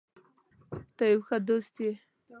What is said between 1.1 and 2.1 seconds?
یو ښه دوست یې.